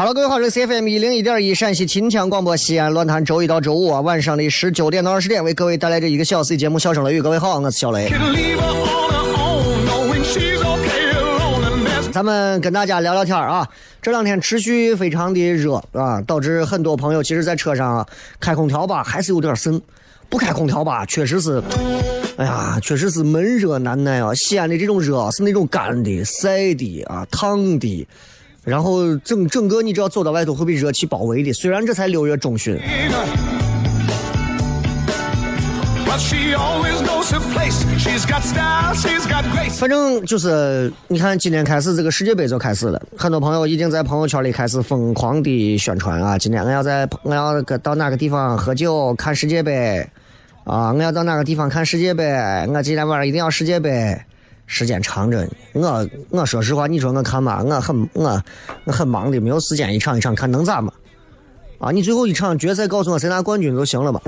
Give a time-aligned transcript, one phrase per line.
[0.00, 7.20] Hello，各位好，这是 CFM 一零一点一陕西秦腔广播西安论坛，周一到周五啊晚上的十九点到二十点，为各位带来这一个小时的节目《笑声雷雨》。
[7.22, 8.10] 各位好，我是小雷。
[12.10, 13.68] 咱们跟大家聊聊天啊，
[14.00, 18.06] 这两天持续非常的热啊，导致很多朋友其实在车上啊
[18.40, 19.78] 开空调吧还是有点渗，
[20.30, 21.62] 不开空调吧确实是，
[22.38, 24.32] 哎呀，确实是闷热难耐啊。
[24.32, 28.08] 西安的这种热啊是那种干的、晒的啊、烫的，
[28.64, 31.52] 然后整整个你只要走到外头会被热气包围的。
[31.52, 32.78] 虽然这才六月中旬.
[39.78, 50.06] 反正就是，你看今天开始这个世界杯就开始了，很多朋友已经在朋友圈里开始疯狂的宣传啊，今天我要在我要到哪个地方喝酒看世界杯，
[50.64, 52.24] 啊，我要到哪个地方看世界杯，
[52.68, 54.20] 我今天晚上一定要世界杯。
[54.72, 58.40] 时间长着呢，我我说实话，你说我看吧，我很我
[58.84, 60.92] 我很忙的，没有时间一场一场看，能咋嘛？
[61.80, 64.20] 啊，你最后一场决赛告诉我谁拿冠军就行了嘛。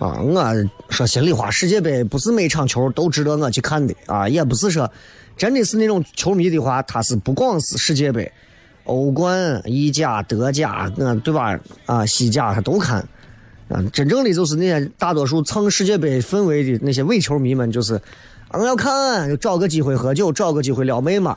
[0.00, 0.52] 啊，我
[0.88, 4.90] 说心里话，世界杯不是每场球都值得我去看的啊，也不是说
[5.36, 8.30] 真的是那种球迷的话，他是不光是世界杯、
[8.82, 11.56] 欧冠、意甲、德甲，嗯，对吧？
[11.86, 13.06] 啊，西甲他都看。
[13.68, 18.00] 啊，真正的就是那些大多数蹭世界杯氛围的那些伪球迷们，就是
[18.52, 21.34] 我要看，就找个机会喝酒，找个机会撩妹嘛。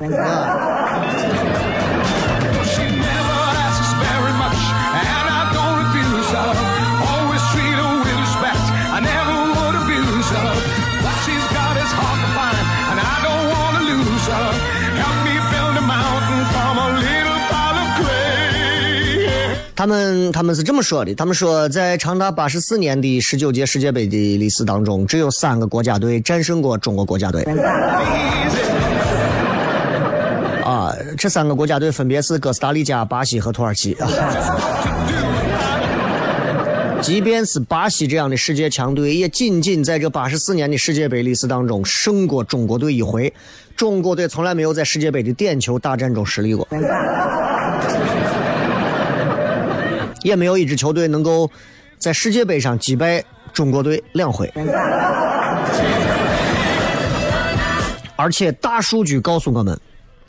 [19.79, 27.43] 他们他们是这么说的，他们说在长达八十四年的十九届世界杯的历史当中，只有三个国家队战胜过中国国家队。
[30.65, 33.93] 啊，这三个国家队分别是哥斯达黎加、巴西和土耳其。
[33.93, 34.09] 啊
[37.01, 43.33] 即便是巴西这样的世界强队，也仅仅在这八十四年的世界杯历史当中胜过中国队一回。
[43.77, 46.67] 中国队从来没有在世界杯的点球大战中失利过。
[50.23, 51.49] 也没有一支球队能够
[51.97, 53.23] 在世界杯上击败
[53.53, 54.51] 中国队两回。
[58.15, 59.79] 而且大数据告诉我们，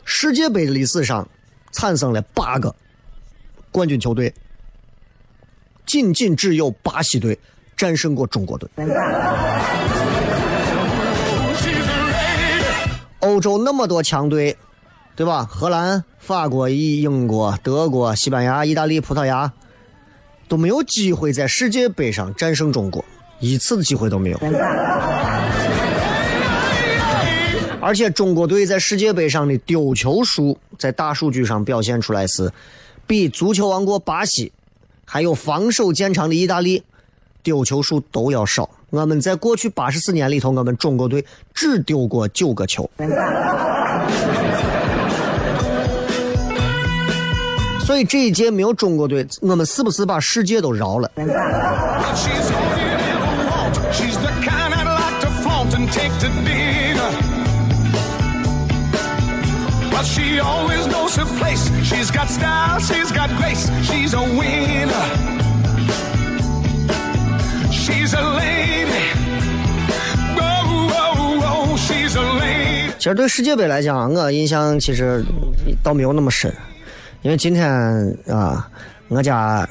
[0.05, 1.27] 世界杯的历史上
[1.71, 2.73] 产生了八个
[3.69, 4.33] 冠军球队，
[5.85, 7.37] 仅仅只有巴西队
[7.75, 8.69] 战胜过中国队。
[13.19, 14.57] 欧洲那么多强队，
[15.15, 15.43] 对吧？
[15.43, 19.51] 荷兰、法国、英英国、德国、西班牙、意大利、葡萄牙
[20.51, 23.05] 都没有机会在世界杯上战胜中国，
[23.39, 24.37] 一次的机会都没有。
[27.79, 32.51] 而且中国队在世界杯上的丢球数，在大数据上表现出来是
[33.07, 34.51] 比足球王国巴西，
[35.05, 36.83] 还有防守见长的意大利，
[37.41, 38.69] 丢球数都要少。
[38.89, 42.91] 我们在过去八十四年里头，我们中国队只丢过九个球。
[47.85, 51.11] 所以这一届没有中国队，我们是不是把世界都饶了.
[72.97, 75.25] 其实对世界杯来讲，我印象其实
[75.81, 76.53] 倒没有那么深，
[77.21, 77.69] 因为今天
[78.27, 78.67] 啊，
[79.07, 79.67] 我家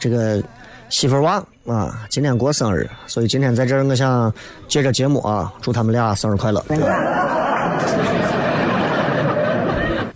[0.00, 0.42] 这个
[0.88, 1.34] 媳妇娃
[1.64, 4.32] 啊，今天过生日，所以今天在这儿，我想
[4.66, 6.64] 借着节目啊，祝他们俩生日快乐。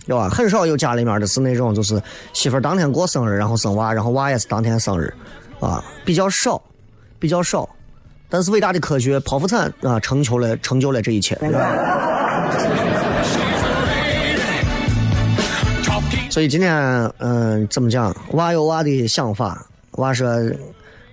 [0.07, 2.01] 有啊，很少有家里面的是那种，就是
[2.33, 5.13] 媳妇当天过生日，然后生娃，然后娃也是当天生日，
[5.61, 6.61] 啊，比较少，
[7.17, 7.69] 比较少。
[8.27, 11.37] 但是伟大的科学剖腹产啊，成就了成就了这一切。
[16.41, 16.73] 所以今天，
[17.19, 18.11] 嗯、怎么讲？
[18.31, 19.63] 娃有娃的想法。
[19.91, 20.27] 娃说，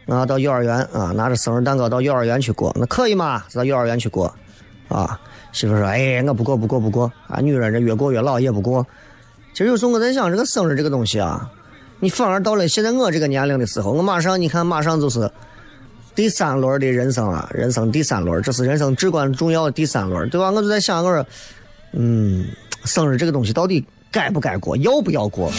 [0.06, 3.44] 我要到幼儿园啊，拿着生日蛋糕到幼儿园去过，那可以吗？
[3.52, 4.34] 到幼儿园去过，
[4.88, 5.20] 啊。
[5.52, 7.40] 媳妇说，哎，我不过，不过，不过啊。
[7.42, 8.86] 女人这越过越老也不过。
[9.52, 11.46] 其实有时候我在想，这个生日这个东西啊，
[12.00, 15.30] 你反而到了现在我这个年龄的时候，我马上你看，马上就是
[16.14, 20.50] 第三轮的人生了，人生第三轮，这是人生至关重要的第三轮，对吧？
[20.50, 21.26] 我就在想，我说，
[21.92, 22.46] 嗯，
[22.86, 25.52] 生日这个东西到底该不该过，要不要过？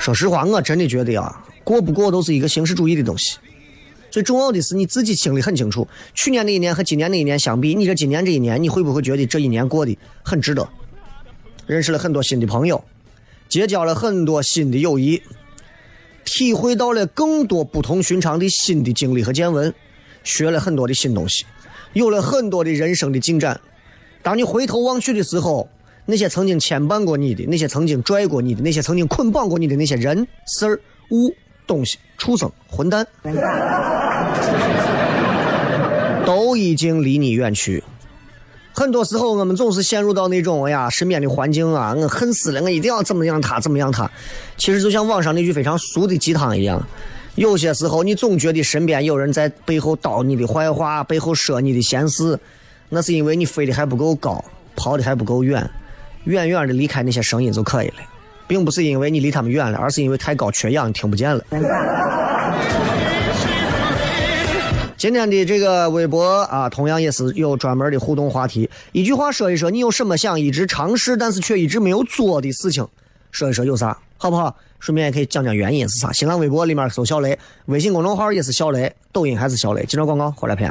[0.00, 3.36] 说实话，我真的觉得呀，过不过都是一个形式主义的东西。
[4.10, 10.68] 最重要的是你自己心里很清楚，去年那一年和今年那一年相比，你这今年这一年，你会不会觉得这一年过得很值得？
[11.66, 12.82] 认识了很多新的朋友，
[13.48, 15.22] 结交了很多新的友谊，
[16.24, 19.72] 体会到了更多不同寻常的新的经历和见闻，
[20.24, 21.44] 学了很多的新东西，
[21.92, 23.60] 有了很多的人生的进展。
[24.22, 25.68] 当你回头望去的时候，
[26.10, 30.80] 那些曾经牵绊过你的，那些曾经拽过你的，那些曾经捆绑过你的那些人、事儿、
[31.10, 31.32] 物、
[31.66, 33.06] 东西、畜生、混蛋，
[36.26, 37.82] 都已经离你远去。
[38.72, 44.10] 很多时候，我们总是陷入到那种哎呀，身边的环境啊，我恨死了，我一定要怎么样他，怎么样他。
[44.56, 46.86] 其实就像网上那句非常俗的鸡汤一样，
[47.34, 52.38] 有些时候你总觉得身边有人在背后叨你的坏话，背后说你的闲事，
[52.88, 54.42] 那是因为你飞得还不够高，
[54.76, 55.68] 跑得还不够远，
[56.24, 57.94] 远远的离开那些声音就可以了，
[58.46, 61.44] 并不是因为你离他们远了，而是因为太高缺氧，听不见了。
[64.96, 68.68] 今天的这个微博啊，同样也是有专门的互动话题。
[68.92, 72.86] 一句话说一说，你有什么想一直尝试但是却一直没有做的事情？
[73.30, 74.54] 说一说有啥，好不好？
[74.78, 76.12] 顺便也可以讲讲原因是啥。
[76.12, 79.82] 新浪微博里面搜小雷，微信公众号也是小雷，抖音还是小雷。
[79.84, 80.70] 接着广告，回来片。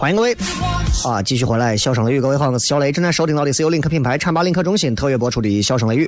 [0.00, 0.34] 欢迎各位，
[1.04, 6.06] 啊，继续回来，笑声雷雨，各位好，我是小雷，正在收听到的是由领克品牌浐灞领克中心特约播出的《笑声雷雨》。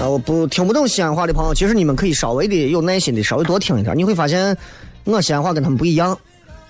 [0.00, 4.56] 呃，我不听不懂西安话的朋友，其实你们可以稍微的有耐心的稍微多听一点，你会发现
[5.02, 6.16] 我西安话跟他们不一样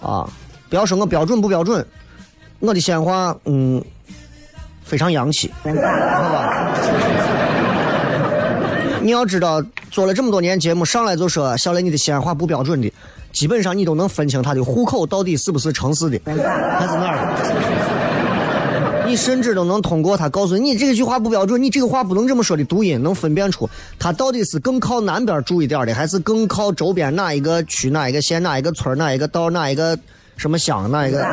[0.01, 0.27] 啊。
[0.71, 1.87] 不要说我标准不标准，
[2.59, 3.85] 我的西安话嗯
[4.83, 5.71] 非常洋气，好
[6.33, 6.73] 吧？
[9.05, 12.91] 你要知道，做了这么多年节目，上来就说小雷你的西安话不标准的，
[13.39, 19.07] 基本上你都能分清他的户口到底是不是城市的，还是哪儿的。
[19.07, 29.97] 你甚至都能通过他告诉你，你这句话不标准，你这个话不能这么说的读音，能分辨出他到底是更靠南边住一点的，还是更靠周边哪一个区、哪一个县、哪一个村、哪一个道、哪一个
[30.37, 31.25] 什么乡、哪一个。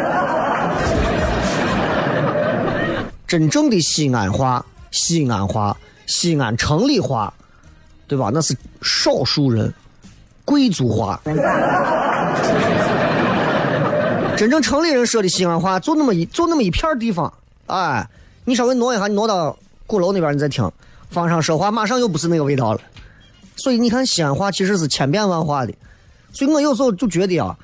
[3.25, 7.33] 真正的西安话、西安话、西安城里话，
[8.05, 8.29] 对吧？
[8.31, 9.74] 那是少数人，
[10.46, 11.20] 贵族话。
[14.38, 17.34] 真正城里人说的西安话，就那么一就那么一片地方，
[17.68, 18.08] 哎，
[18.44, 20.70] 你稍微挪一下，你挪到鼓楼那边，你再听，
[21.10, 22.82] 方上说话，马上又不是那个味道了。
[23.56, 25.74] 所以你看，西安话其实是千变万化的。
[26.34, 27.58] 所以我有时候就觉得啊，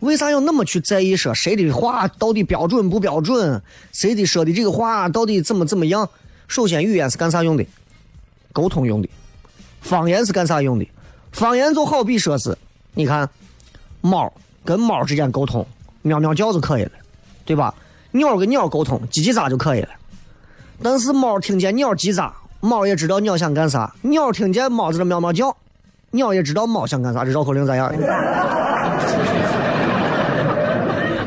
[0.00, 6.08] 为啥要那么去在意说谁的话到底标准不标准，谁的说的这个话到底怎么怎么样？
[6.48, 7.66] 首先，语言是干啥用的？
[8.54, 9.08] 沟通用的。
[9.82, 10.88] 方言是干啥用的？
[11.36, 12.56] 方言就好比说是，
[12.94, 13.28] 你看，
[14.00, 14.32] 猫
[14.64, 15.66] 跟猫之间沟通，
[16.00, 16.92] 喵喵叫就可以了，
[17.44, 17.74] 对吧？
[18.12, 19.90] 鸟跟鸟沟通，叽叽喳就可以了。
[20.82, 25.54] 但是猫听见鸟叽喳，猫也知道鸟想干啥；鸟听见猫在这喵喵叫，
[26.12, 27.22] 鸟也知道猫想干啥。
[27.22, 27.92] 这绕口令咋样？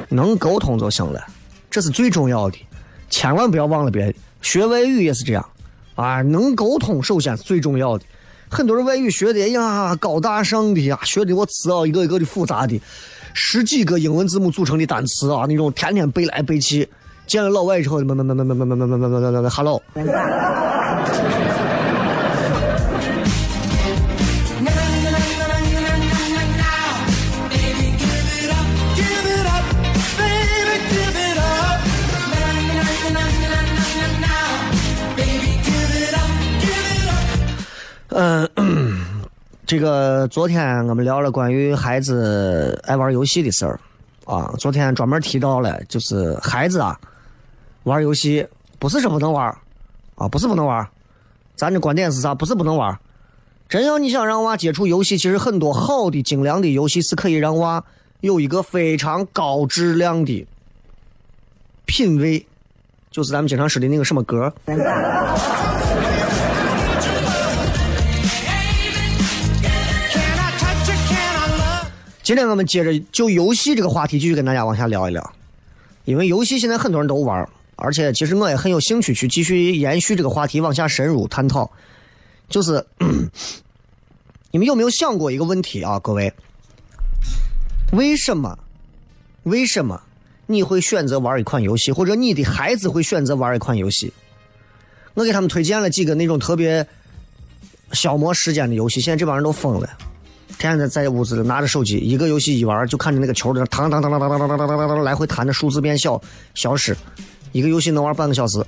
[0.10, 1.24] 能沟通就行了，
[1.70, 2.58] 这是最重要的，
[3.12, 4.16] 千万不要忘了别的。
[4.42, 5.46] 学外语也是这样，
[5.94, 8.04] 啊，能沟通首先是最重要的。
[8.50, 12.82] 很多人外语学的呀高大上的呀，学的我词啊一个一个的复杂的，
[13.34, 16.90] 十几个英文字母组成的单词啊，那种天天背来背去。
[17.28, 19.50] 见了老外之后，么么么么么么么么么么么么么
[38.22, 38.50] 嗯，
[39.66, 43.80] 这个昨天我们聊了关于孩子爱玩游戏的事儿
[44.26, 47.00] 啊，昨天专门提到了，就是孩子啊
[47.84, 48.46] 玩游戏
[48.78, 49.48] 不是说不能玩
[50.16, 50.86] 啊，不是不能玩，
[51.56, 52.36] 咱的观点是啥？
[52.36, 53.00] 不是不能玩，
[53.70, 57.82] 真要你想让娃接触游戏，其实很多好的精良的游戏是可以让娃
[58.20, 60.46] 有一个非常高质量的
[61.86, 62.46] 品味，
[63.12, 64.54] 就是咱们经常说的那个什么歌。
[72.30, 75.34] 今天我们接着就游戏这个话题继续跟大家往下聊一聊，
[76.06, 81.72] 因为游戏现在很多人都玩，而且其实我也很有兴趣去继续延续这个话题往下深入探讨。
[82.48, 82.86] 就是
[84.52, 86.32] 你们有没有想过一个问题啊，各位？
[87.94, 88.60] 为什么？
[89.42, 90.00] 为什么
[90.46, 94.14] 你会选择玩一款游戏，或者你的孩子会选择玩一款游戏？
[95.16, 96.86] 我给他们推荐了几个那种特别
[97.94, 99.90] 消磨时间的游戏，现在这帮人都疯了。
[100.58, 106.22] 天天在屋子里拿着手机，一个游戏一玩，就看着那个球在那当当当当当当当当当当当来回弹的，数字变小
[106.54, 106.96] 消失，
[107.52, 108.66] 一个游戏能玩半个小时。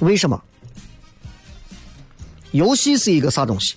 [0.00, 0.40] 为什么？
[2.50, 3.74] 游戏是一个啥东西？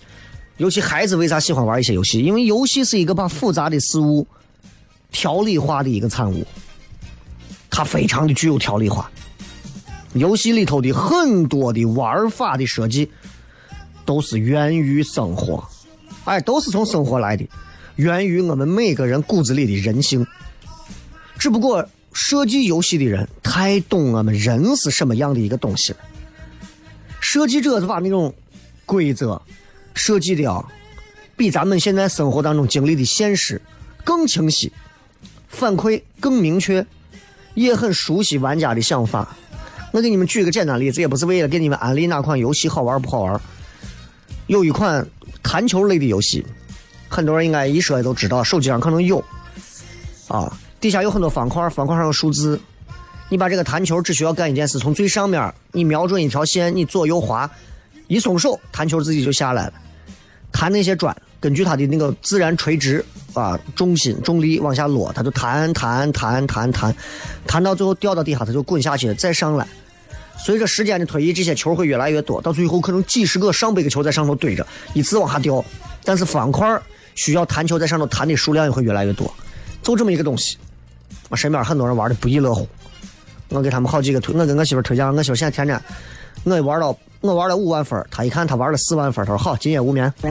[0.57, 2.19] 尤其孩子为啥喜欢玩一些游戏？
[2.19, 4.27] 因为游戏是一个把复杂的事物
[5.11, 6.45] 条理化的一个产物，
[7.69, 9.09] 它非常的具有条理化。
[10.13, 13.09] 游戏里头的很多的玩法的设计，
[14.05, 15.63] 都是源于生活，
[16.25, 17.47] 哎，都是从生活来的，
[17.95, 20.25] 源于我们每个人骨子里的人性。
[21.37, 25.99] 只不过设计游戏的人太懂我们人是什么样的一个东西了，
[27.19, 28.33] 设计者就把那种
[28.85, 29.41] 规则
[29.93, 30.63] 设计的啊，
[31.35, 33.61] 比咱们现在生活当中经历的现实
[34.03, 34.71] 更清晰，
[35.47, 36.85] 反馈更明确，
[37.55, 39.35] 也很熟悉玩家的想法。
[39.91, 43.41] 我给你们举个简单例子，也不是为了给你们安利哪款游戏好玩不好玩。
[44.51, 45.07] 有一款
[45.41, 46.45] 弹球类的游戏，
[47.07, 49.23] 很多人应该一说都知道，手机上可能有。
[50.27, 52.59] 啊，底下有很多方块，方块上有数字。
[53.29, 57.49] 你把这个弹球只需要干一件事，从最上面你瞄准一条线，你左右滑，
[58.09, 59.73] 一松手，弹球自己就下来了。
[60.51, 66.93] 弹那些砖，根据它的那个自然垂直啊重心重力往下落，它就弹弹弹弹弹，
[67.47, 69.65] 弹到最后掉到地下，它就滚下去了，再上来。
[70.43, 75.63] 随着时间的推移，这些球会越来越多，到最后可能几十个、上百个球在上头堆着，依次往下掉。
[76.03, 76.81] 但是方块
[77.13, 79.31] 需要弹球在上头弹的数量也会越来越多。
[79.83, 80.57] 就这么一个东西，
[81.29, 82.67] 我身边很多人玩的不亦乐乎。
[83.49, 85.79] 我给他们好几个推，我跟我媳妇推荐，我媳妇现在天天，
[86.43, 90.11] 我玩到我玩了五万分，她一看她玩了四万分，她说好，今夜无眠。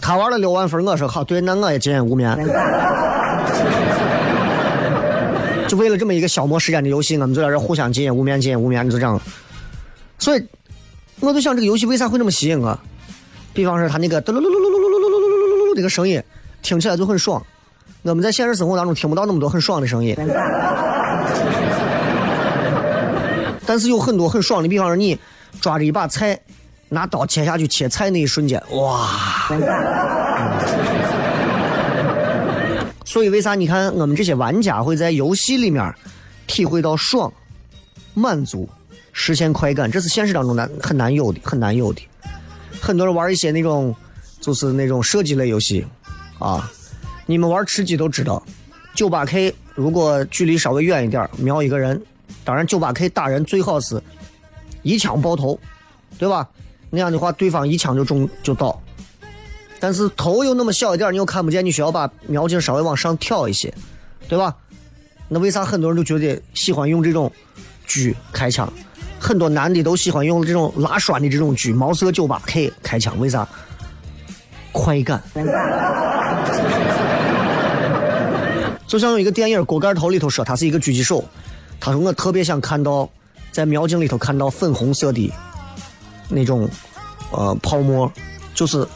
[0.00, 2.38] 他玩了六万分，我说好，对，那我也今夜无眠。
[5.68, 9.20] 就为了这么一个消磨时间的游戏，我们就在这互相进无眠，进无眠，就这样。
[10.18, 10.46] 所以，
[11.20, 12.78] 我就想这个游戏为啥会这么吸引我？
[13.52, 16.22] 比方说，他那个嘟噜噜噜噜噜噜噜噜噜噜噜这个声音，
[16.62, 17.44] 听起来就很爽。
[18.02, 20.16] 我们在现实生活当中听不到那么多很爽的声音，
[23.66, 25.18] 但是有很多很爽的，比方说你
[25.60, 26.38] 抓着一把菜，
[26.90, 29.10] 拿刀切下去切菜那一瞬间，哇！
[33.06, 35.94] 所以为啥你看我们这些玩家会在游戏里面
[36.46, 37.32] 体会到爽、
[38.14, 38.68] 满足、
[39.12, 39.90] 实现快感？
[39.90, 42.02] 这是现实当中难很难有的，很难有的。
[42.80, 43.94] 很多人玩一些那种
[44.40, 45.86] 就是那种射击类游戏
[46.40, 46.70] 啊。
[47.26, 48.44] 你们玩吃鸡都知道，
[48.94, 52.00] 九八 K 如果距离稍微远一点，瞄一个人，
[52.44, 54.02] 当然九八 K 打人最好是
[54.82, 55.58] 一枪爆头，
[56.18, 56.48] 对吧？
[56.90, 58.80] 那样的话，对方一枪就中就倒。
[59.78, 63.72] 但是头又那么小一点，你又看不见，你需要把瞄镜稍微往上挑一些，
[64.28, 64.54] 对吧？
[65.28, 67.30] 那为啥很多人都觉得喜欢用这种
[67.88, 68.72] 狙开枪？
[69.18, 73.48] 很多男的都喜欢用这种拉栓的这种狙，毛瑟九八 K 开枪，为啥？
[74.72, 75.22] 快感。
[78.86, 81.24] 就像有一个电影《锅盖头》里头说，他是一个狙击手。
[81.80, 83.08] 他说我特别想看到
[83.50, 85.32] 在瞄镜里头看到粉红色的
[86.28, 86.68] 那种
[87.32, 88.10] 呃泡沫，
[88.54, 88.86] 就是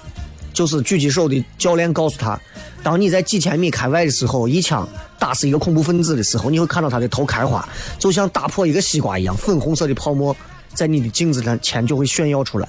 [0.52, 2.40] 就是狙击手的教练告诉他，
[2.82, 4.88] 当你在几千米开外的时候，一枪
[5.18, 10.34] 打死一个恐怖分子的时候，你会看到他的头开花，就像打破一个西瓜一样，粉红色的泡沫
[10.74, 12.68] 在你的镜子前就会炫耀出来。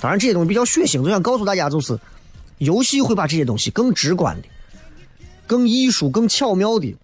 [0.00, 1.98] 当然这些东西比较血腥，就想告诉大家，就是
[2.58, 4.48] 游戏会把这些东西更直观的。
[5.46, 6.96] 更艺术、更巧妙的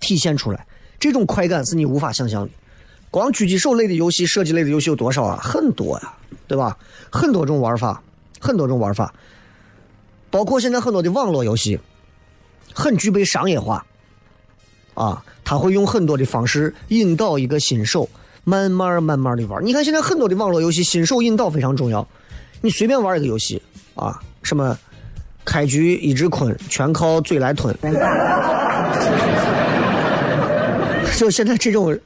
[0.00, 0.66] 体现出来，
[0.98, 2.50] 这种快感是你无法想象的。
[3.10, 5.38] 光狙击手类的游戏、射击类的游戏有多少啊？
[5.42, 6.12] 很多呀，
[6.48, 6.76] 对吧？
[7.10, 8.02] 很多种玩法，
[8.40, 9.14] 很多种玩法，
[10.32, 11.78] 包括现在很多的网络游戏，
[12.74, 13.86] 很具备商业化。
[14.94, 18.08] 啊，他会用很多的方式引导一个新手，
[18.44, 19.64] 慢慢慢慢的玩。
[19.64, 22.06] 你看现在很多的网络游戏，新手引导非常重要。
[22.60, 23.62] 你随便玩一个游戏
[23.94, 24.76] 啊，什么？
[25.44, 27.76] 开局一直困，全靠嘴来吞。
[31.18, 31.98] 就现在这种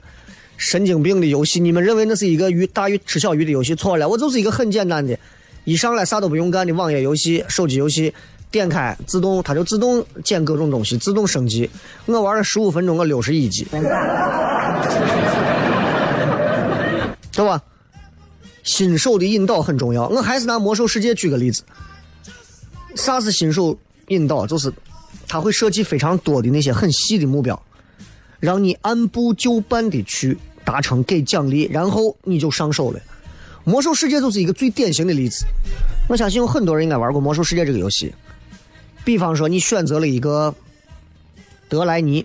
[0.56, 3.74] 神经病的游戏，你们认为那是一个鱼大鱼吃小鱼的游戏？
[3.74, 5.18] 错了，我就是一个很简单的，
[5.66, 8.14] 一上来啥都不用干的网页游戏、手机游戏，
[8.52, 11.68] 点开自动它就自动捡各种东西，自动升级。
[12.04, 13.66] 我玩了十五分钟，我六十一级，
[17.32, 17.60] 对吧？
[18.62, 20.06] 新手的引导很重要。
[20.06, 21.64] 我还是拿魔兽世界举个例子。
[22.94, 23.76] 啥是新手
[24.06, 24.46] 引导？
[24.46, 24.72] 就是
[25.26, 27.60] 他会设计非常多的那些很细的目标，
[28.38, 33.00] 让你按部就班的去达成，给奖励，然后你就上手了。
[33.66, 35.44] 魔兽世界就是一个最典型的例子。
[36.08, 38.14] 我相信有很多人应该玩过魔兽世界这个游戏。
[39.04, 40.54] 比方说，你选择了一个
[41.68, 42.24] 德莱尼，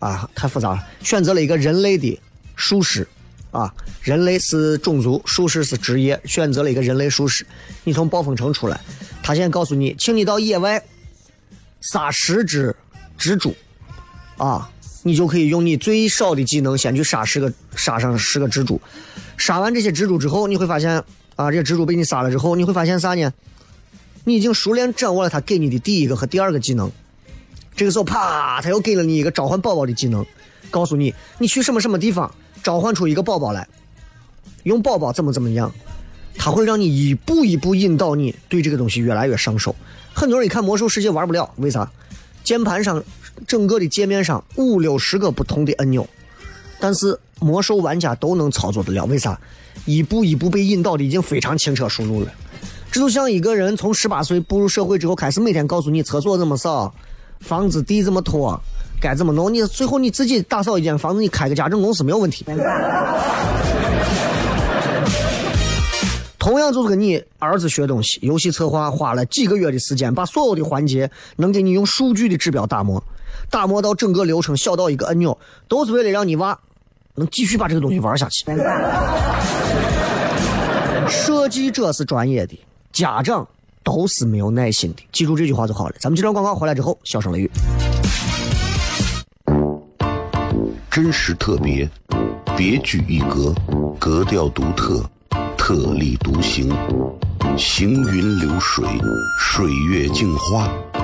[0.00, 0.84] 啊，太复杂了。
[1.00, 2.20] 选择了一个人类的
[2.56, 3.06] 术士，
[3.52, 6.20] 啊，人类是种族，术士是职业。
[6.24, 7.46] 选择了一个人类术士，
[7.84, 8.80] 你从暴风城出来。
[9.22, 10.82] 他现在告诉你，请你到野外
[11.80, 12.74] 杀十只
[13.16, 13.54] 蜘蛛，
[14.38, 14.68] 啊，
[15.02, 18.80] 你就可以用你最少的技能先去杀十个，杀上十个蜘蛛。
[19.36, 21.02] 杀完这些蜘蛛之后，你会发现，
[21.36, 23.32] 啊，这些蜘蛛被你杀了之后，你会发现啥呢？
[24.24, 26.90] 你已经熟练掌握了他给你的第一个和第二个技能。
[27.74, 30.24] 这个时候，啪，他又给了你一个召唤宝宝的技能，
[30.70, 33.66] 告诉你，你去什么什么地方召唤出一个宝宝来，
[34.62, 35.72] 用宝宝怎么怎么样。
[36.36, 39.74] 他会让你一步一步引导你对这个东西越来越上手。
[40.14, 41.90] 很多人一看《魔兽世界》玩不了，为啥？
[42.44, 43.02] 键盘上
[43.46, 46.06] 整个的界面上五六十个不同的按钮，
[46.78, 49.38] 但是魔兽玩家都能操作得了，为啥？
[49.86, 52.30] 一步一步被引导的已经非常轻车熟路了。
[52.90, 56.94] 这就像一个人从十八岁步入社会之后，开始每天告诉你厕所怎么扫，
[57.40, 58.60] 房子地怎么拖，
[59.00, 62.44] 该怎么弄，你最后你自己打扫一间房子，你开个家政公司没有问题。
[66.38, 73.02] 同样就是跟你儿子学东西，游戏策划花了几个月的时间，把所有的环节能给你用数据的指标打磨，
[73.50, 76.58] 打磨到整个流程小到一个按钮，都是为了让你娃
[77.14, 78.44] 能继续把这个东西玩下去。
[81.08, 82.58] 设计者是专业的，
[82.92, 83.46] 家长
[83.82, 85.94] 都是没有耐心的，记住这句话就好了。
[85.98, 87.50] 咱们这段广告回来之后，笑声雷雨，
[90.90, 91.88] 真实特别，
[92.56, 93.54] 别具一格，
[93.98, 95.04] 格调独特。
[95.56, 96.74] 特立独行，
[97.56, 98.84] 行云流水，
[99.38, 100.68] 水月镜花，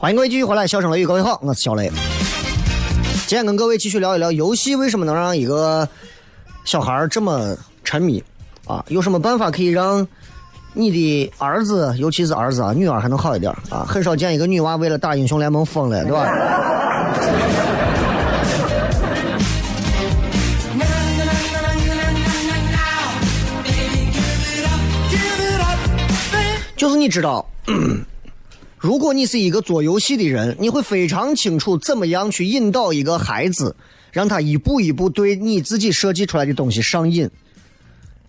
[0.00, 1.92] 欢迎各位继续回来，笑声雷雨，各位好，我是小雷。
[3.26, 5.86] 今天跟各位继续聊一聊游戏为什么能让一个
[6.64, 8.24] 小孩这么沉迷
[8.66, 8.82] 啊？
[8.88, 10.08] 有什么办法可以让
[10.72, 13.84] 你的儿子，尤其是儿子啊，女儿还能好一点啊？
[13.86, 16.26] 很少见一个女娃为了打英雄联盟疯了，对吧？
[26.74, 27.46] 就是你知道。
[28.80, 33.76] 如果你是一个做游戏的人，你会非常清楚怎么样去引导一个孩子，
[34.10, 37.28] 让他一步一步对你自己设计出来的东西上瘾，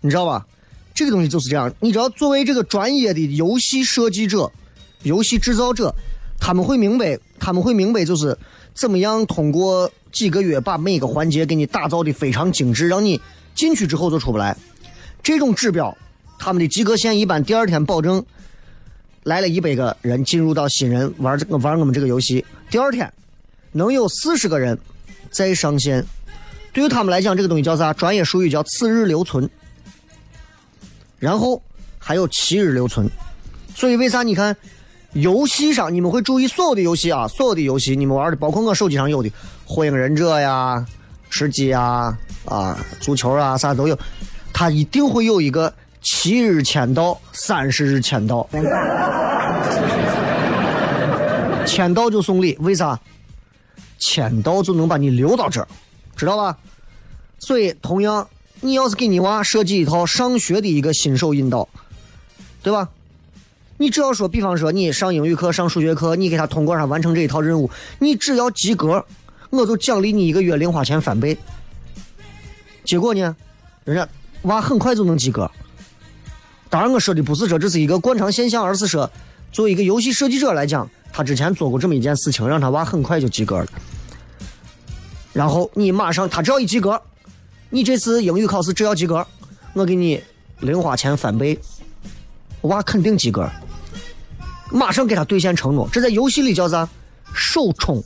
[0.02, 0.46] 你知道吧？
[0.92, 1.72] 这个东西就是这样。
[1.80, 4.52] 你知道，作为这个专业的游戏设计者、
[5.04, 5.94] 游戏制造者，
[6.38, 8.36] 他们会明白，他们会明白，就是
[8.74, 13.18] 怎么样通过几个月把每个环节给你打造的非常精致，让你
[13.54, 14.54] 进去之后就出不来。
[15.22, 15.96] 这种指标，
[16.38, 18.22] 他们的及格线一般第二天保证。
[19.24, 23.10] 来了一百个人进入到新人玩这个玩我们这个游戏，第二天
[23.70, 24.76] 能有四十个人
[25.30, 26.04] 再上线。
[26.72, 27.92] 对于他们来讲，这个东西叫啥？
[27.92, 29.48] 专业术语叫次日留存。
[31.20, 31.62] 然后
[31.98, 33.08] 还有七日留存。
[33.76, 34.56] 所以为啥你看
[35.12, 37.28] 游戏上你们会注意所有的游戏啊？
[37.28, 39.28] 所有的游戏你们玩的，包括我手机上有的
[39.64, 40.84] 《火影忍者》呀、
[41.30, 43.96] 吃鸡啊、啊足球啊啥都有，
[44.52, 45.72] 它一定会有一个。
[46.02, 48.48] 七日签到，三十日签到，
[51.64, 52.98] 签到就送礼，为啥？
[53.98, 55.68] 签到就能把你留到这儿，
[56.16, 56.58] 知道吧？
[57.38, 58.28] 所以，同样，
[58.60, 61.68] 你要是给你娃设计一套上学的一个新手引导，
[62.62, 62.88] 对吧？
[63.78, 69.04] 你只要说，比方说你上英语课、上数学课，你给他通过上完成这一套任务，你只要及格，
[69.50, 71.38] 我就奖励你一个月零花钱翻倍。
[72.84, 73.36] 结果呢，
[73.84, 74.08] 人家
[74.42, 75.48] 娃很快就能及格。
[76.72, 79.10] 当然，我说的不是说这是一个惯常现象，而是说，
[79.52, 83.66] 作为一个游戏设计者来讲，他之前做过这么一件事情，让他娃很快就及格了。
[85.34, 86.98] 然后你马上，他只要一及格，
[87.68, 89.26] 你这次英语考试只要及格，
[89.74, 90.18] 我给你
[90.60, 91.58] 零花钱翻倍，
[92.62, 93.46] 娃肯定及格。
[94.70, 96.88] 马上给他兑现承诺，这在游戏里叫啥？
[97.34, 98.02] 首充。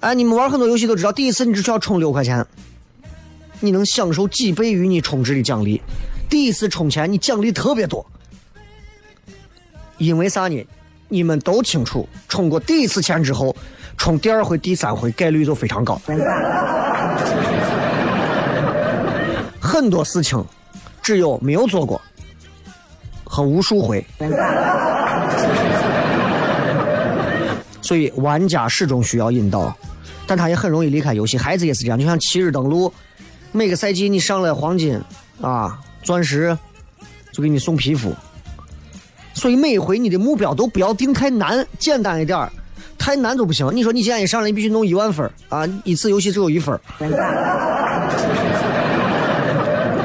[0.00, 2.46] 哎，你们玩很多游戏都知道，第一次你只需要充六块钱。
[3.64, 5.80] 你能享受几倍于你充值的奖励？
[6.28, 8.04] 第一次充钱，你奖励特别多，
[9.98, 10.66] 因为啥呢？
[11.08, 13.54] 你们都清楚，充过第一次钱之后，
[13.96, 16.00] 充第二回、第三回概率就非常高。
[19.60, 20.44] 很多事情，
[21.02, 22.00] 只有没有做过
[23.22, 24.04] 和无数回，
[27.80, 29.76] 所以玩家始终需要引导，
[30.26, 31.38] 但他也很容易离开游戏。
[31.38, 32.92] 孩子也是这样，就像七日登录。
[33.56, 35.00] 每个赛季你上了黄金，
[35.40, 36.58] 啊，钻石，
[37.30, 38.12] 就给你送皮肤。
[39.32, 42.52] 所以每回你的目标都不要定太难，简单一点儿，
[42.98, 43.70] 太难就不行。
[43.72, 46.76] 你说你现在一上来你必须弄一万分啊，一次游戏只有一分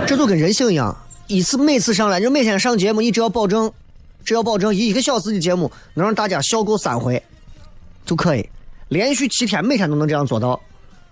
[0.05, 3.71] 这就跟人性一样，一次每次上来，就每天上节目，你只要保证，
[4.23, 7.19] 只要保证一个小时的节目能让大家笑够三回，
[8.05, 8.47] 就可以，
[8.89, 10.61] 连续七天每天都能这样做到。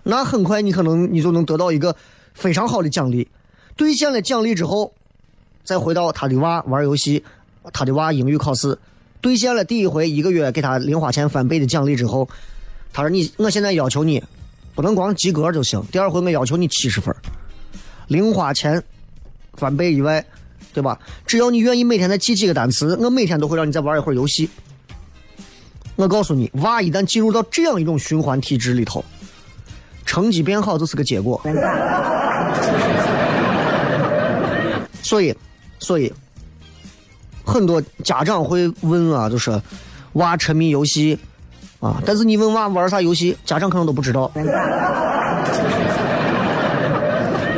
[0.04, 1.94] 那很快你可能你就能得到一个
[2.38, 3.26] 非常好的奖励。
[3.76, 4.92] 兑现了奖励之后，
[5.64, 7.22] 再回到他的娃玩游戏，
[7.72, 8.78] 他的娃英语考试
[9.20, 12.28] 兑现了第一回一个月给他零花钱翻倍的奖励之后，
[12.92, 14.22] 他说你我现在要求你
[14.74, 17.14] 不能光及格就行，第二回我要求你七十分，
[18.06, 18.82] 零花钱
[19.54, 20.24] 翻倍以外，
[20.72, 20.98] 对吧？
[21.26, 24.48] 只要你愿意每天再记几个单词，我每天都会让你再玩一会儿游戏。
[25.96, 29.04] 我告诉你，娃一旦进入到这样一种循环体制里头，
[30.08, 31.38] 成绩变好就是个结果。
[35.02, 35.36] 所以，
[35.78, 36.10] 所以
[37.44, 39.60] 很多家长会问啊，就是
[40.14, 41.18] 娃沉迷游戏
[41.78, 44.30] 啊，但是你问娃玩啥游戏，家长可能都不知道。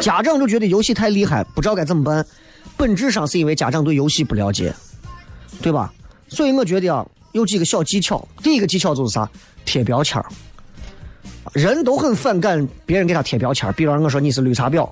[0.00, 2.26] 家长就觉得游戏太厉害，不知道该怎么办。
[2.76, 4.74] 本质上是因为家长对游戏不了解，
[5.62, 5.92] 对吧？
[6.26, 8.26] 所以我觉得啊，有几个小技巧。
[8.42, 9.28] 第一个技巧就是啥？
[9.64, 10.26] 贴标签儿。
[11.52, 14.88] 人都很反感别人给他贴标签，比方我说你是绿茶婊。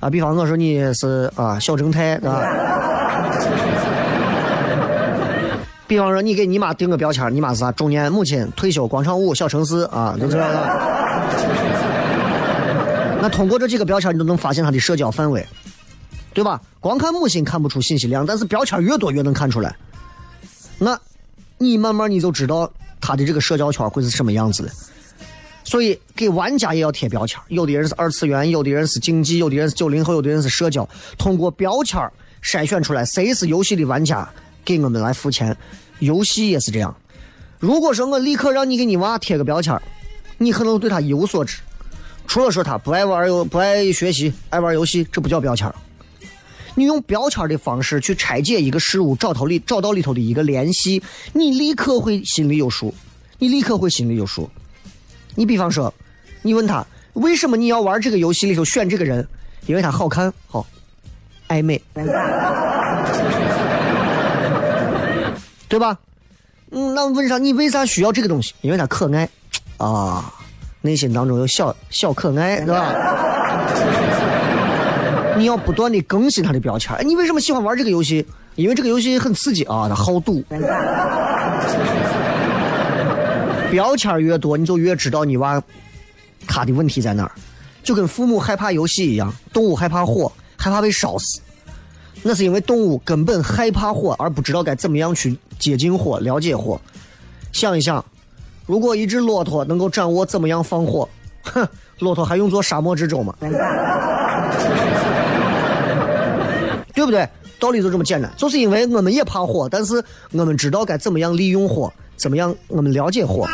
[0.00, 2.42] 啊，比方我说你是啊小正太，对吧？
[5.86, 7.70] 比方说你给你妈定个标签，你妈是啥？
[7.72, 10.88] 中年母亲，退休广场舞小城市啊，就这样了。
[13.20, 15.46] 那通过这几个标签，你都能发现他的社交范围，
[16.34, 16.60] 对吧？
[16.80, 19.72] 光看母亲看不出信息量，但是标签越多越能看出来。
[20.78, 20.98] 那，
[21.58, 22.68] 你慢慢你就知道
[23.00, 24.70] 他的这个社交圈会是什么样子的。
[25.72, 27.40] 所以，给玩家也要贴标签。
[27.48, 30.86] 有的人是二次元，有的人是竞技，有的人是九零后，有的人是社交。
[31.16, 31.98] 通过标签
[32.42, 34.28] 筛选出来谁是游戏的玩家，
[34.66, 35.56] 给我们来付钱。
[36.00, 36.94] 游戏也是这样。
[37.58, 39.80] 如果说我立刻让你给你娃贴个标签，
[40.36, 41.56] 你可能对他一无所知。
[42.26, 45.72] 除了说他不爱玩游、不爱学习、爱玩游戏，这不叫标签。
[46.74, 52.94] 你用标签的方式去拆解一个事物，找头里找到里头的一个联系，你立刻会心里有数。
[53.38, 54.50] 你立刻会心里有数。
[55.34, 55.92] 你比方说，
[56.42, 59.26] 你问他为什么你要玩这个游戏里头选这个人？
[59.66, 60.66] 因为他好看，好
[61.48, 61.80] 暧昧，
[65.68, 65.96] 对吧？
[66.72, 67.38] 嗯，那问啥？
[67.38, 68.54] 你为啥需要这个东西？
[68.60, 69.28] 因为他可爱
[69.76, 70.32] 啊，
[70.80, 72.92] 内心当中有小小可爱，对吧？
[75.38, 76.94] 你要不断的更新他的标签。
[77.06, 78.26] 你为什么喜欢玩这个游戏？
[78.56, 80.44] 因为这个游戏很刺激啊，他好赌。
[83.72, 85.60] 标签越多，你就越知道你娃
[86.46, 87.32] 他的问题在哪儿。
[87.82, 91.40] 就跟父母害怕游戏一样，动物害怕火，害怕被烧死，
[92.22, 96.78] 那是因为动物根本害怕火，而不知道该怎么样去接近火、了解火。
[97.50, 98.04] 想一想，
[98.66, 101.08] 如果一只骆驼能够掌握怎么样放火，
[101.44, 101.66] 哼，
[102.00, 103.34] 骆驼还用做沙漠之舟吗？
[103.40, 103.48] 对
[107.06, 107.26] 不对？
[107.58, 111.90] 道理就这么简单，就是因为我们也怕火，但是我们知道该怎么样利用火。
[112.16, 112.54] 怎么样？
[112.68, 113.48] 我们了解火，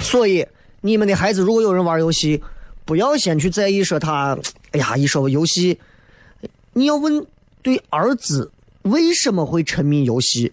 [0.00, 0.46] 所以
[0.80, 2.42] 你们的孩子如果有人玩游戏，
[2.84, 4.36] 不要先去在意说他，
[4.72, 5.78] 哎呀，一说游戏，
[6.72, 7.24] 你要问
[7.62, 8.50] 对儿子
[8.82, 10.52] 为什么会沉迷游戏，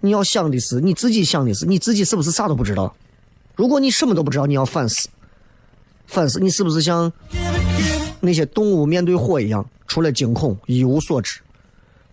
[0.00, 2.94] 你要想的是你自己想的是你自己是不是啥都不知道？
[3.56, 5.08] 如果你什么都不知道，你要反思，
[6.06, 7.12] 反思你是不是像
[8.20, 11.40] 那些动物面对火一样，除了惊恐一无所知。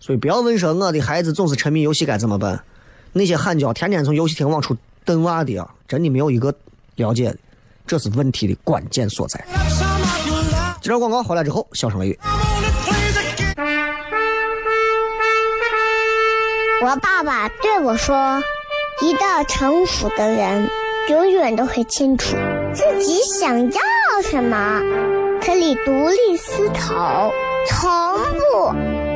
[0.03, 2.61] 所以不要问说我的孩子总是沉迷游戏该怎么办？
[3.13, 6.53] 那些喊叫天天从游戏厅往出蹬娃的啊，真的没有一个
[6.95, 7.37] 了解的，
[7.87, 9.41] 这是问题的关键所在。
[10.81, 12.19] 这条广告回来之后，小声雷雨。
[16.83, 18.43] 我爸爸对我说
[19.01, 20.69] ：“一个成熟的人，
[21.07, 22.35] 永远都会清楚
[22.73, 23.81] 自己想要
[24.21, 24.81] 什么，
[25.41, 27.31] 可以独立思考，
[27.69, 27.89] 从
[28.51, 28.75] 不。”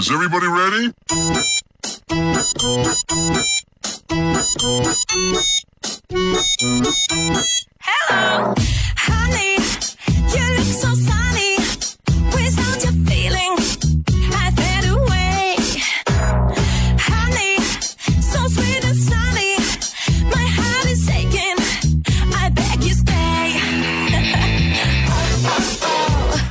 [0.00, 0.94] Is everybody ready?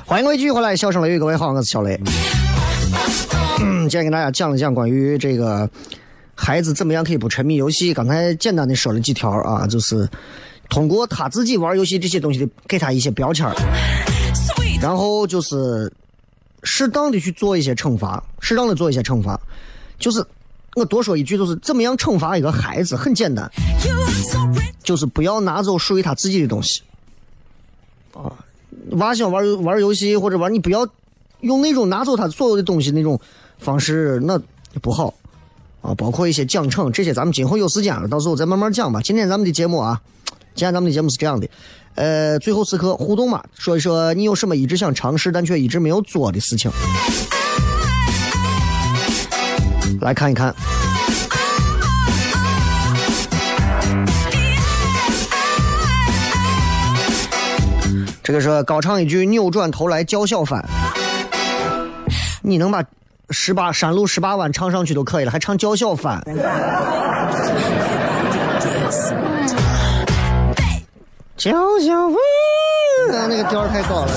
[0.05, 1.99] 欢迎各位继续回来，笑声雷雨，各位好，我是小雷。
[3.89, 5.69] 今天给大家讲了讲关于这个
[6.33, 7.93] 孩子怎么样可以不沉迷游戏。
[7.93, 10.07] 刚才简单的说了几条啊，就是
[10.69, 13.53] 通过他自己玩游戏这些东西的，给他一些标签儿，
[14.81, 15.91] 然后就是
[16.63, 19.37] 适当的去做一些惩罚，适当的做一些惩罚，
[19.97, 20.25] 就是
[20.75, 23.49] 我多说一句，就是怎么样惩罚一个孩子，很简单，
[24.81, 26.81] 就是不要拿走属于他自己的东西。
[28.13, 28.31] 啊，
[28.91, 30.87] 娃想玩玩游戏或者玩，你不要
[31.41, 33.19] 用那种拿走他所有的东西那种
[33.59, 34.41] 方式，那
[34.81, 35.13] 不好。
[35.81, 38.99] 啊，包括一些奖惩，这些咱们今后有时间了，到时候再慢慢讲吧。
[39.01, 40.01] 今天咱们的节目啊，
[40.53, 41.49] 今天咱们的节目是这样的，
[41.95, 46.69] 呃，最后时刻互动嘛，说一说你有什么一直想尝试但却一直没有做的事情，
[50.01, 50.53] 来看一看。
[58.21, 60.61] 这个是高唱一句，扭转头来叫小帆，
[62.41, 62.83] 你能把？
[63.31, 66.21] 十八山路十八弯唱上去都可以了，还唱叫小帆。
[71.37, 72.17] 叫小帆，
[73.29, 74.11] 那个调太高了。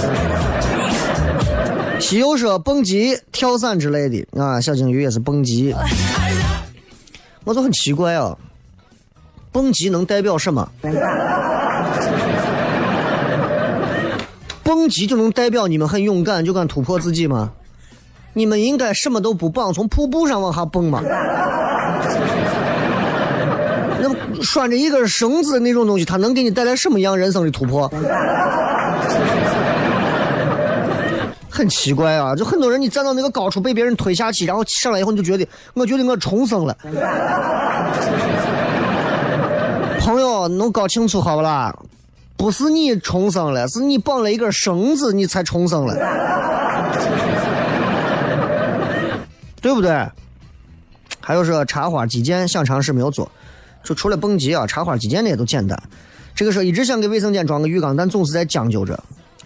[2.00, 5.72] 西游说蹦极、跳伞之类的啊，小金鱼也是蹦极。
[7.44, 8.36] 我就很奇怪啊，
[9.52, 10.68] 蹦极能代表什么？
[14.64, 17.52] 蹦极就能代表你们很勇敢，就敢突破自己吗？
[18.32, 21.00] 你们应该什么都不绑，从瀑布上往下蹦嘛。
[24.00, 24.08] 那
[24.42, 27.90] 拴着一根绳子那种东西，它能给你带来什么样人生的突破？
[31.48, 32.34] 很奇怪啊！
[32.34, 36.74] 就很多人，你站到那个高处被别人推下去，然后上来以后你就觉得，我觉得我重生了。
[40.00, 41.72] 朋友，能搞清楚好不啦？
[42.36, 45.94] 不是你重生了，是你绑了一根绳子，你才重生了。
[49.62, 50.06] 对不对？
[51.24, 53.30] 还有说插花击剑想尝试没有做，
[53.84, 55.80] 就除了蹦极啊，插花击剑的也都简单。
[56.34, 59.00] 这个说一直想给卫生间装个浴缸，但总是在将就着。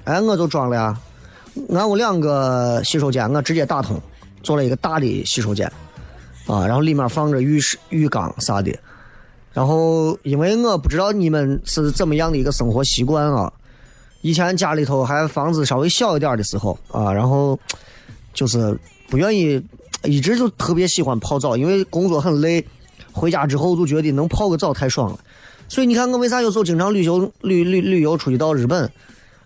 [0.04, 0.98] 哎，我就装了呀。
[1.68, 4.00] 俺屋两个洗手间，我直接打通，
[4.42, 5.70] 做了一个大的洗手间
[6.46, 8.74] 啊，然后里面放着浴室、浴缸啥的。
[9.52, 13.52] 然后因为我不知道你们是怎么样的一个生活习惯啊，
[14.22, 17.58] 以前家里头还房子稍微小一点的时候啊，然后
[18.32, 18.74] 就是
[19.10, 19.62] 不愿意。
[20.04, 22.64] 一直就特别喜欢泡澡，因为工作很累，
[23.12, 25.18] 回家之后就觉得能泡个澡太爽了。
[25.68, 28.88] 所以你看我为啥有时候经常旅游旅旅旅游出去到日本？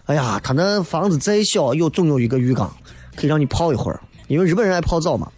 [0.07, 2.71] 哎呀，他那房子再小，有总有一个浴缸，
[3.17, 4.01] 可以让你泡一会儿。
[4.27, 5.31] 因为日本人爱泡澡嘛，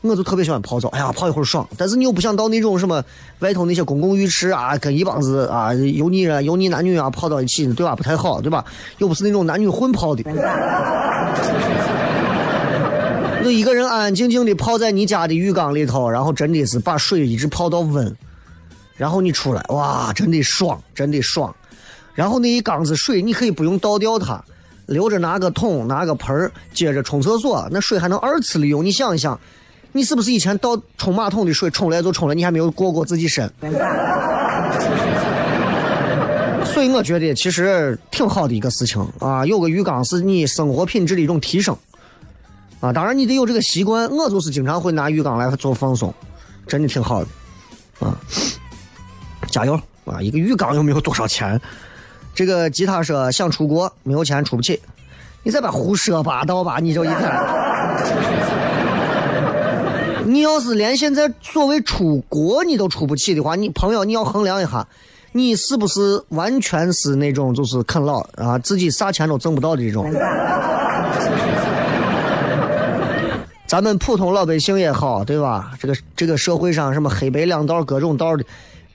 [0.00, 0.88] 我就特别喜欢泡澡。
[0.88, 1.66] 哎呀，泡一会儿爽。
[1.76, 3.02] 但是你又不想到那种什么
[3.38, 7.94] 外头那些公共浴池啊，跟一帮子啊油腻人、油腻男女啊泡到一起，对吧？
[7.94, 8.64] 不太好，对吧？
[8.98, 10.22] 又不是那种男女混泡的。
[13.48, 18.14] 就一个人安安静静的泡在你家的浴缸里头，然后真的是把水一直泡到温，
[18.94, 21.56] 然后你出来，哇，真的爽，真的爽。
[22.12, 24.44] 然后那一缸子水，你可以不用倒掉它，
[24.84, 28.84] 留着拿个桶，拿个盆儿，接着冲厕所，那水还能二次利用。
[28.84, 29.40] 你想一想，
[29.92, 33.50] 你是不是以前倒冲马桶的水冲来就冲了，你还没有过过自己身？
[36.66, 41.74] 所以我觉得其实挺好的一个事情啊，有个浴缸是你生活品质的一种提升。
[42.80, 46.14] 啊，当然你得有这个习惯，我就是经常会拿浴缸来做放松，
[46.66, 47.28] 真的挺好的，
[47.98, 48.16] 啊，
[49.48, 50.22] 加油啊！
[50.22, 51.60] 一个浴缸又没有多少钱，
[52.34, 54.80] 这个吉他说想出国，没有钱出不起，
[55.42, 57.20] 你再把胡说八道吧，你就一天，
[60.24, 64.86] 你要是连现在所谓出国你都出不起的话，你朋友你要衡量一下，
[65.32, 70.08] 你是不是完全是那种就是啃老啊，自己啥钱都挣不到的这种。
[73.68, 75.72] 咱们普通老百姓也好，对吧？
[75.78, 78.42] 这个这个社会上什么黑白两道、各种道的，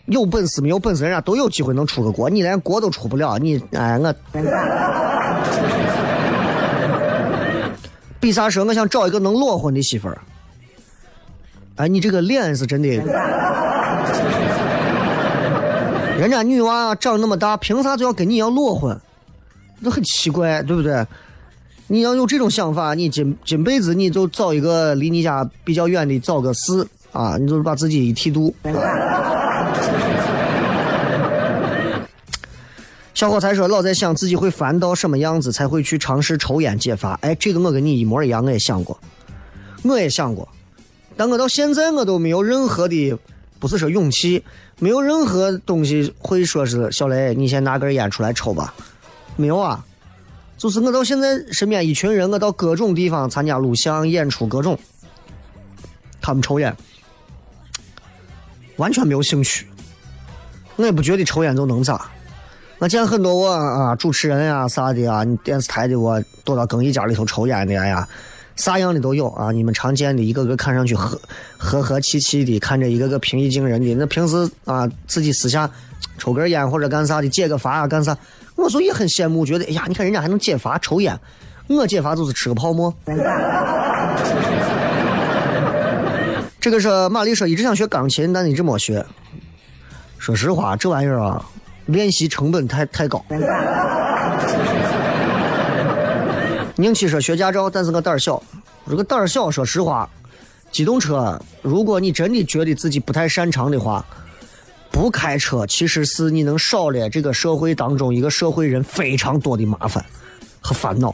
[0.07, 2.27] 有本事没有本事，人家都有机会能出个国。
[2.27, 4.12] 你连国都出不了，你哎我，
[8.19, 10.17] 比啥说我想找一个能裸婚的媳妇儿。
[11.75, 12.89] 哎，你这个脸是真的，
[16.17, 19.00] 人家女娃长那么大，凭啥就要跟你要裸婚？
[19.83, 21.06] 这很奇怪，对不对？
[21.88, 28.56] 你要有这种想法，你今今辈子你就找一个离你家比较远的，找个寺啊，你就是把自己一剃度。
[33.13, 37.13] 小伙才说，老在想自己会烦到什么样子才会去尝试抽烟解乏。
[37.21, 39.00] 哎，这个我跟你一模一样，我也想过，
[39.84, 40.50] 我也想过，
[41.15, 43.15] 但我到现在我都没有任何的，
[43.60, 44.44] 不是说勇气，
[44.79, 48.73] 没有任何东西会说是小雷，你先拿根烟出来抽吧，
[49.36, 49.86] 没有啊。
[50.58, 54.77] 就是我到现在身边一群人，我到各种地方参加录像、演出，各种，
[56.21, 56.73] 他们抽烟，
[58.77, 59.67] 完全没有兴趣。
[60.75, 62.10] 我也不觉得抽烟就能咋，
[62.79, 68.08] 我见很多我啊主持人呀啥的啊，你电视台的我躲到更衣间里头抽烟的哎呀，
[68.56, 69.51] 啥样的都有啊。
[69.51, 71.19] 你们常见的一个个看上去和
[71.58, 75.69] 和和气气的，看着一个个平易近人的，那平时啊自己私下
[76.17, 78.17] 抽根烟或者干啥的解个乏啊干啥，
[78.56, 81.19] 我说也很羡慕，觉得哎呀，你看人家还能解乏抽烟，
[81.67, 82.93] 我解乏就是吃个泡沫。
[86.60, 89.06] 这个是玛丽说一直想学钢琴，但一直没学。
[90.17, 91.43] 说实话，这玩意儿啊，
[91.87, 93.23] 练习成本太太高。
[96.75, 98.41] 宁七说学驾照，但是我胆儿小。
[98.89, 100.10] 这个胆儿小，说实话，
[100.71, 104.06] 机动车，如果你真的觉得自己不太擅长的话，
[104.94, 110.06] 不开车其实是你能少了这个社会当中一个社会人非常多的麻烦
[110.62, 111.13] 和烦恼。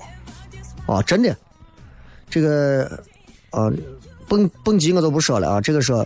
[0.85, 1.33] 啊，真的，
[2.29, 3.01] 这个，
[3.51, 3.71] 啊，
[4.27, 5.61] 蹦蹦极我都不说了啊。
[5.61, 6.05] 这个说，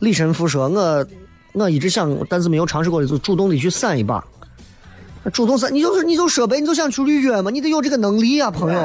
[0.00, 1.06] 李神父说，我
[1.52, 4.24] 我一直想，但是没有尝试过的，就主动的去散一把。
[5.32, 8.80] 主动散，你就是你就设备，你就想去履约嘛，你得有这个能力啊，朋友。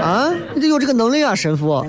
[0.00, 1.84] 啊，你得有这个能力啊，神父。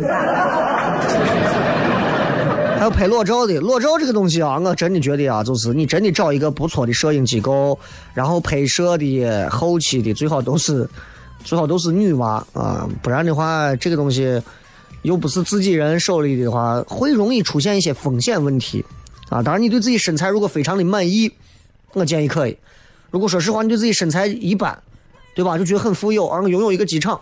[2.82, 7.78] 还有拍裸照的，裸照这个东西啊，我真的觉得啊，就是你真的找一个不错的摄影机构，
[8.12, 10.90] 然后拍摄的、后期的最好都是
[11.44, 14.42] 最好都是女娃啊，不然的话，这个东西
[15.04, 18.84] 又不是自己人手里的话，会容易出现一些风险问题
[19.30, 19.44] 啊。
[19.44, 21.32] 当然，你对自己身材如果非常的满意，
[21.94, 22.58] 我建议可以。
[23.12, 24.76] 如果说实话，你对自己身材一般，
[25.36, 25.56] 对吧？
[25.56, 27.22] 就觉得很富有，而我拥有一个机场。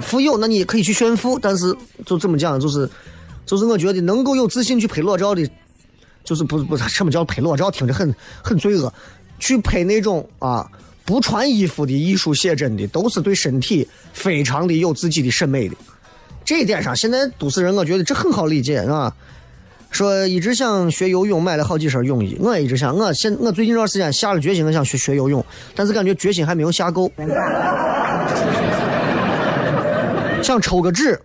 [0.00, 2.88] 富有，那你可以去炫富，但是就这么讲，就是，
[3.46, 5.48] 就是我觉得能够有自信去拍裸照的，
[6.24, 7.70] 就是不不，什么叫拍裸照？
[7.70, 8.92] 听着很很罪恶，
[9.38, 10.70] 去拍那种啊
[11.04, 15.74] 不穿衣服的艺术写真的，都是对身体非常的有自己的审美的。
[16.44, 19.14] 这一点上，现在都市人我觉得这很好理解，啊。
[19.92, 22.36] 说一直想学游泳，买了好几身泳衣。
[22.38, 25.44] 我也一直想，我现我最近这段时间下了决心，我想去学游泳，
[25.74, 27.10] 但是感觉决心还没有下够。
[30.42, 31.20] 想抽个脂，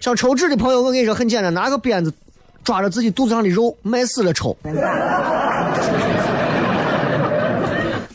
[0.00, 2.12] 想抽脂的朋友，我跟你说很简单，拿个鞭子
[2.64, 4.56] 抓着自己肚子上的肉，卖死了抽。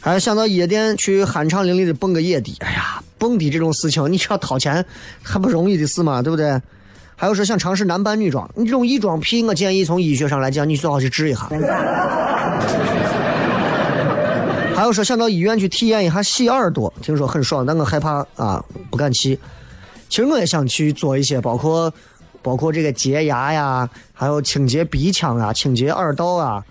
[0.01, 4.85] 还想到夜店去酣畅淋漓的蹦个野迪，哎呀，蹦迪这种事情，你只要掏钱，
[5.23, 6.61] 还不容易的事嘛，对不对？
[7.15, 11.49] 还有说想尝试男扮女装，你这种异装癖，我建议从医学上来讲，你最好去治一下。
[14.75, 19.39] 还有说想到医院去体验一下洗耳朵，听说很爽，但我害怕啊，不敢去。
[20.09, 21.93] 其实我也想去做一些，包括
[22.41, 26.63] 包括这个洁牙呀，还有清洁鼻腔啊、清洁耳道啊，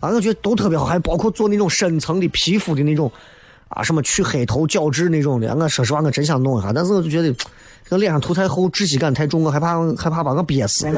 [0.00, 0.84] 啊，我觉得都特别好。
[0.84, 3.12] 还包括做那种深层的皮肤的那种
[3.68, 5.54] 啊，什么去黑头、角质那种的。
[5.54, 7.34] 我说实话，我真想弄一下，但是我就觉得
[7.88, 10.86] 这脸上涂太厚，窒息感太重，我害怕害怕把我憋死。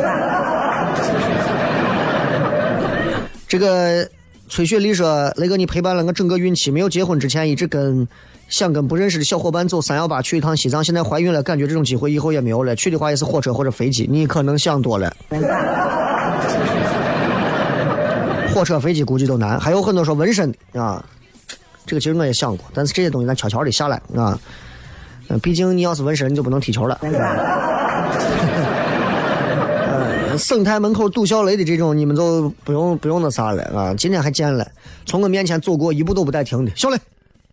[3.48, 4.08] 这个
[4.52, 8.06] 崔雪丽说：“雷哥，你陪伴了我整个孕期，没有结婚之前一直跟。”
[8.50, 12.76] 想跟不认识的小伙伴走三幺八去一趟西藏，现在怀孕了，感觉这种机会以后也没有了。
[12.76, 15.10] 去的话也是火车或者飞机，你可能想多了。
[18.54, 21.02] 火车、飞机估计都难，还有很多说纹身啊。
[21.86, 24.38] 这个其实我也想过，但是这些东西咱悄悄的下来啊。
[25.42, 27.00] 毕竟你要是纹身，你就不能踢球了。
[30.32, 33.94] 嗯，省台门口堵小雷的这种，你们就不用不用那啥了啊。
[33.94, 34.66] 今天还见了，
[35.06, 36.98] 从我面前走过一步都不带停的，小雷。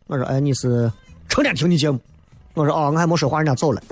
[0.07, 0.91] 我说：“哎，你是
[1.27, 1.99] 成天听你节目？”
[2.55, 3.81] 我说：“哦，我还没说话，人家走了。”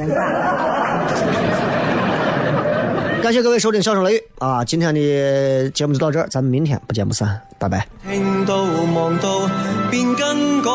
[3.21, 4.63] 感谢各位收听《笑声雷雨》啊！
[4.63, 7.85] 今天的节目就到这儿，咱们明天不见不散，拜拜。
[8.07, 9.49] 听到望到
[9.91, 10.71] 便更改，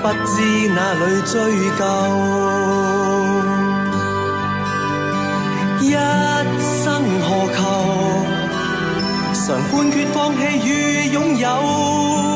[0.00, 1.34] 不知哪里追
[1.78, 1.84] 究。
[5.80, 6.93] 一生
[7.24, 7.94] 何求？
[9.46, 12.33] 常判决放弃与拥有。